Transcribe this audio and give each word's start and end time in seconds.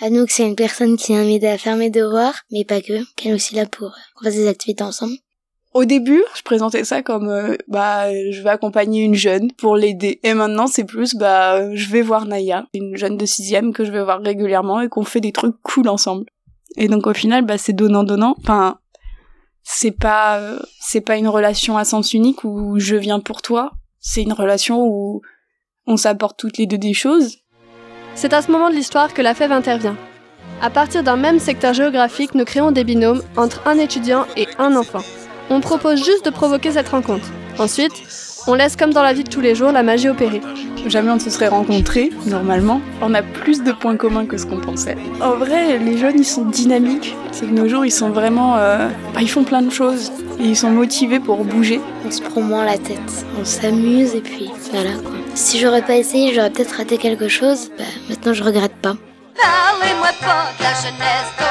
Anouk, 0.00 0.30
c'est 0.30 0.46
une 0.46 0.56
personne 0.56 0.96
qui 0.96 1.12
vient 1.12 1.24
m'aider 1.24 1.46
à 1.46 1.56
faire 1.56 1.76
mes 1.76 1.90
devoirs, 1.90 2.42
mais 2.50 2.64
pas 2.64 2.82
que, 2.82 3.02
qu'elle 3.14 3.32
est 3.32 3.34
aussi 3.34 3.54
là 3.54 3.66
pour 3.66 3.94
qu'on 4.14 4.24
fasse 4.24 4.34
des 4.34 4.48
activités 4.48 4.84
ensemble. 4.84 5.14
Au 5.72 5.84
début, 5.84 6.22
je 6.34 6.42
présentais 6.42 6.84
ça 6.84 7.02
comme 7.02 7.28
euh, 7.28 7.54
bah 7.68 8.10
je 8.30 8.40
vais 8.42 8.48
accompagner 8.48 9.02
une 9.02 9.14
jeune 9.14 9.52
pour 9.52 9.76
l'aider. 9.76 10.20
Et 10.22 10.32
maintenant, 10.32 10.66
c'est 10.66 10.84
plus 10.84 11.14
bah 11.14 11.74
je 11.74 11.90
vais 11.90 12.00
voir 12.00 12.24
Naya, 12.24 12.66
une 12.72 12.96
jeune 12.96 13.18
de 13.18 13.26
sixième 13.26 13.74
que 13.74 13.84
je 13.84 13.92
vais 13.92 14.02
voir 14.02 14.22
régulièrement 14.22 14.80
et 14.80 14.88
qu'on 14.88 15.04
fait 15.04 15.20
des 15.20 15.32
trucs 15.32 15.56
cool 15.62 15.88
ensemble. 15.88 16.24
Et 16.76 16.88
donc 16.88 17.06
au 17.06 17.12
final, 17.12 17.44
bah 17.44 17.58
c'est 17.58 17.74
donnant 17.74 18.04
donnant. 18.04 18.36
Enfin, 18.38 18.78
c'est 19.62 19.90
pas 19.90 20.38
euh, 20.38 20.58
c'est 20.80 21.02
pas 21.02 21.18
une 21.18 21.28
relation 21.28 21.76
à 21.76 21.84
sens 21.84 22.14
unique 22.14 22.42
où 22.44 22.78
je 22.78 22.96
viens 22.96 23.20
pour 23.20 23.42
toi. 23.42 23.72
C'est 24.00 24.22
une 24.22 24.32
relation 24.32 24.86
où 24.86 25.20
on 25.86 25.98
s'apporte 25.98 26.38
toutes 26.38 26.56
les 26.56 26.66
deux 26.66 26.78
des 26.78 26.94
choses. 26.94 27.38
C'est 28.16 28.32
à 28.32 28.40
ce 28.40 28.50
moment 28.50 28.70
de 28.70 28.74
l'histoire 28.74 29.12
que 29.12 29.20
la 29.20 29.34
fève 29.34 29.52
intervient. 29.52 29.94
À 30.62 30.70
partir 30.70 31.02
d'un 31.02 31.16
même 31.16 31.38
secteur 31.38 31.74
géographique, 31.74 32.34
nous 32.34 32.46
créons 32.46 32.72
des 32.72 32.82
binômes 32.82 33.22
entre 33.36 33.60
un 33.66 33.78
étudiant 33.78 34.24
et 34.38 34.48
un 34.58 34.74
enfant. 34.74 35.02
On 35.50 35.60
propose 35.60 36.02
juste 36.02 36.24
de 36.24 36.30
provoquer 36.30 36.72
cette 36.72 36.88
rencontre. 36.88 37.28
Ensuite, 37.58 37.92
on 38.46 38.54
laisse 38.54 38.76
comme 38.76 38.92
dans 38.92 39.02
la 39.02 39.12
vie 39.12 39.24
de 39.24 39.30
tous 39.30 39.40
les 39.40 39.54
jours 39.54 39.72
la 39.72 39.82
magie 39.82 40.08
opérer. 40.08 40.40
Jamais 40.86 41.10
on 41.10 41.16
ne 41.16 41.20
se 41.20 41.30
serait 41.30 41.48
rencontrés, 41.48 42.10
normalement. 42.26 42.80
On 43.02 43.12
a 43.14 43.22
plus 43.22 43.64
de 43.64 43.72
points 43.72 43.96
communs 43.96 44.26
que 44.26 44.36
ce 44.36 44.46
qu'on 44.46 44.60
pensait. 44.60 44.96
En 45.20 45.32
vrai, 45.32 45.78
les 45.78 45.98
jeunes, 45.98 46.18
ils 46.18 46.24
sont 46.24 46.44
dynamiques. 46.44 47.16
C'est 47.32 47.46
que 47.46 47.52
nos 47.52 47.68
jours, 47.68 47.84
ils 47.84 47.90
sont 47.90 48.10
vraiment... 48.10 48.56
Euh, 48.56 48.88
bah, 49.12 49.20
ils 49.20 49.30
font 49.30 49.42
plein 49.42 49.62
de 49.62 49.70
choses. 49.70 50.12
Et 50.38 50.44
ils 50.44 50.56
sont 50.56 50.70
motivés 50.70 51.18
pour 51.18 51.44
bouger. 51.44 51.80
On 52.06 52.10
se 52.10 52.22
prend 52.22 52.40
moins 52.40 52.64
la 52.64 52.78
tête. 52.78 53.26
On 53.40 53.44
s'amuse 53.44 54.14
et 54.14 54.20
puis 54.20 54.50
voilà 54.72 54.92
quoi. 55.02 55.12
Si 55.34 55.58
j'aurais 55.58 55.82
pas 55.82 55.96
essayé, 55.96 56.32
j'aurais 56.32 56.50
peut-être 56.50 56.76
raté 56.76 56.98
quelque 56.98 57.28
chose. 57.28 57.70
Bah, 57.76 57.84
maintenant, 58.08 58.32
je 58.32 58.44
regrette 58.44 58.76
pas. 58.76 58.96
Parlez-moi 59.36 60.08
pas 60.20 61.45